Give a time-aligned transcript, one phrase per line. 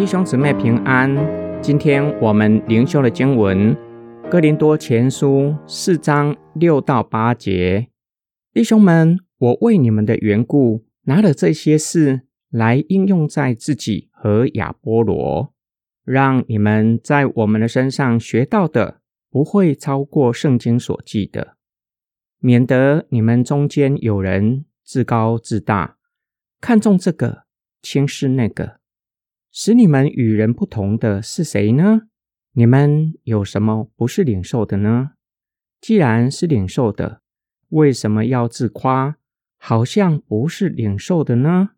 [0.00, 1.14] 弟兄姊妹平安。
[1.60, 3.76] 今天我们灵修的经文
[4.30, 7.88] 《哥林多前书》四章六到八节。
[8.54, 15.52] 弟兄们，我为你们的缘故，拿了这些事来应用在自己和亚波罗，
[16.02, 21.58] 让你们在我们的身上学到的，不会超过圣经所记的，
[22.38, 25.98] 免得你们中间有人自高自大，
[26.58, 27.42] 看重这个，
[27.82, 28.79] 轻视那个。
[29.52, 32.02] 使你们与人不同的是谁呢？
[32.52, 35.12] 你们有什么不是领受的呢？
[35.80, 37.20] 既然是领受的，
[37.70, 39.16] 为什么要自夸，
[39.56, 41.70] 好像不是领受的呢？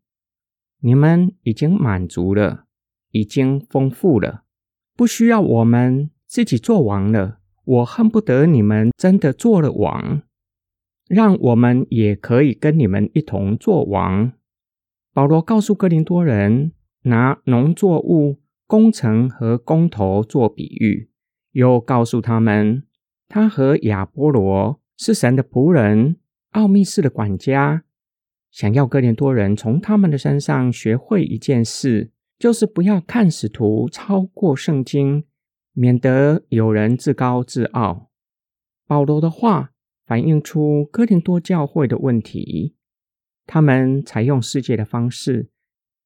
[0.80, 2.66] 你们已经满足了，
[3.10, 4.44] 已经丰富了，
[4.94, 7.38] 不需要我们自己做王了。
[7.64, 10.20] 我恨不得你们真的做了王，
[11.08, 14.32] 让我们也可以跟你们一同做王。
[15.14, 16.72] 保罗告诉哥林多人。
[17.02, 21.10] 拿农作物、工程和工头做比喻，
[21.52, 22.84] 又告诉他们，
[23.28, 26.16] 他和亚波罗是神的仆人，
[26.50, 27.84] 奥秘事的管家。
[28.50, 35.24] 想要哥林多人从他们的身上学会一件事，就是不要看使徒超过圣经，
[35.72, 38.10] 免得有人自高自傲。
[38.86, 39.72] 保罗的话
[40.04, 42.76] 反映出哥林多教会的问题，
[43.46, 45.51] 他们采用世界的方式。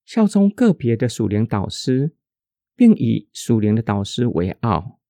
[0.07, 2.15] 效忠个别的属灵导师，
[2.77, 5.01] 并以属灵的导师为傲。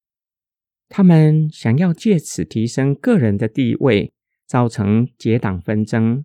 [0.88, 4.12] 他们想要借此提升个人的地位，
[4.46, 6.24] 造成结党纷争。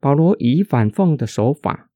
[0.00, 1.90] 保罗以反讽的手法：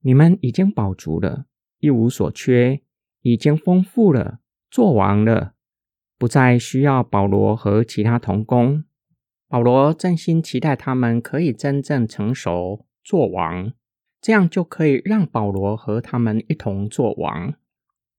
[0.00, 1.46] 你们已经饱足了，
[1.80, 2.80] 一无所缺，
[3.20, 4.38] 已经丰富了，
[4.70, 5.54] 做王了，
[6.16, 8.84] 不再需要保罗和其他同工。
[9.48, 13.72] 保罗真心期待他们可以真正成熟，做王。
[14.20, 17.54] 这样就可以让保罗和他们一同做王。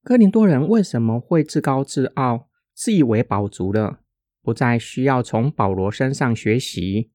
[0.03, 3.99] 哥林多人为什么会自高自傲，自以为饱足了，
[4.41, 7.11] 不再需要从保罗身上学习？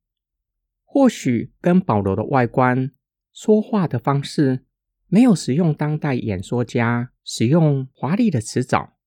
[0.85, 2.93] 或许跟保罗的外观、
[3.33, 4.67] 说话的方式，
[5.09, 8.99] 没有使用当代演说家使用华丽的辞藻。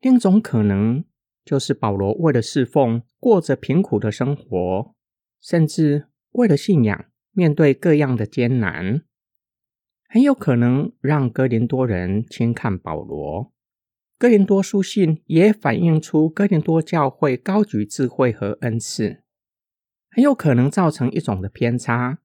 [0.00, 1.04] 另一种可能
[1.44, 4.94] 就是保罗为了侍奉，过着贫苦的生活，
[5.40, 7.06] 甚至为了信仰。
[7.38, 9.02] 面对各样的艰难，
[10.08, 13.52] 很有可能让哥林多人轻看保罗。
[14.18, 19.22] 哥林多书信也反映出哥林多教会高举智慧和恩赐，
[20.10, 22.18] 很有可能造成一种的偏差，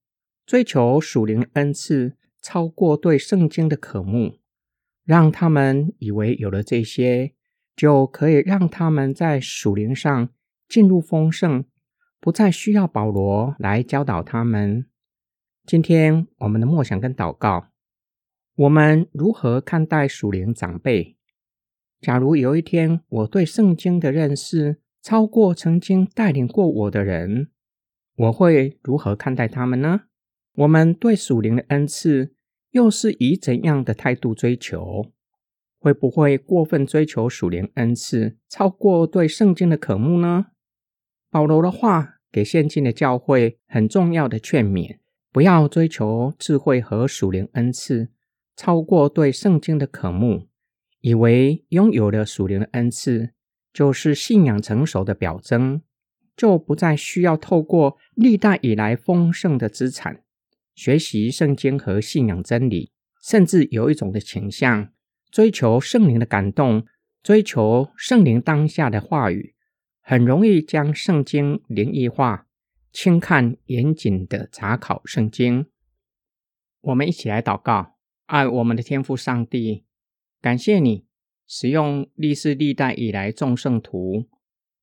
[0.47, 4.39] 追求属灵恩赐超过对圣经的渴慕，
[5.05, 7.35] 让他们以为有了这些，
[7.75, 10.29] 就可以让他们在属灵上
[10.67, 11.65] 进入丰盛，
[12.19, 14.87] 不再需要保罗来教导他们。
[15.65, 17.69] 今天我们的默想跟祷告，
[18.53, 21.15] 我们如何看待属灵长辈？
[22.01, 27.49] 假如有一天我对圣经的认识超过曾经带领过我的人，
[28.17, 30.01] 我会如何看待他们呢？
[30.55, 32.35] 我们对属灵的恩赐
[32.71, 35.13] 又是以怎样的态度追求？
[35.79, 40.47] 会不会过分追求属灵恩赐，超过对圣经的渴慕呢？
[41.31, 44.97] 保罗的话给现今的教会很重要的劝勉。
[45.33, 48.09] 不要追求智慧和属灵恩赐，
[48.55, 50.47] 超过对圣经的渴慕，
[51.01, 53.31] 以为拥有了属灵的恩赐
[53.73, 55.81] 就是信仰成熟的表征，
[56.37, 60.21] 就不再需要透过历代以来丰盛的资产
[60.75, 62.91] 学习圣经和信仰真理，
[63.23, 64.89] 甚至有一种的倾向，
[65.31, 66.85] 追求圣灵的感动，
[67.23, 69.55] 追求圣灵当下的话语，
[69.99, 72.45] 很容易将圣经灵异化。
[72.93, 75.65] 轻看严谨的查考圣经，
[76.79, 79.83] 我们一起来祷告：爱我们的天父上帝，
[80.39, 81.07] 感谢你
[81.47, 84.29] 使用历世历代以来众圣徒，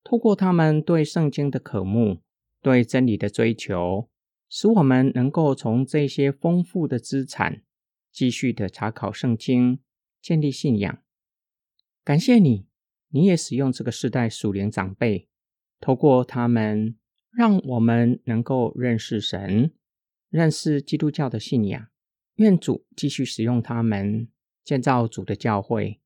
[0.02, 2.20] 透过他们对圣经的渴慕、
[2.60, 4.10] 对真理的追求，
[4.48, 7.62] 使我们能够从这些丰富的资产，
[8.10, 9.78] 继续的查考圣经，
[10.20, 11.00] 建立信仰。
[12.02, 12.66] 感谢你，
[13.10, 15.28] 你也使用这个世代属灵长辈，
[15.78, 16.96] 透过他们。
[17.32, 19.72] 让我们能够认识神，
[20.28, 21.88] 认识基督教的信仰。
[22.36, 24.28] 愿主继续使用他们
[24.64, 26.00] 建造主的教会，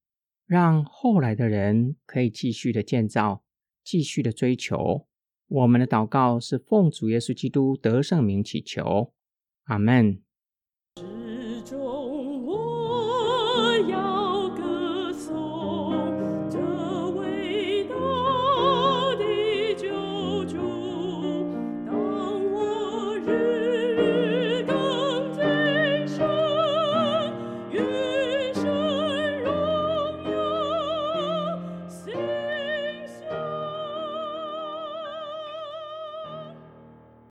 [0.46, 3.44] 让后来的人可以继续的建造，
[3.84, 5.06] 继续的追求。
[5.46, 9.12] 我们的祷告是奉主耶稣基督得胜名祈求，
[9.64, 10.20] 阿门。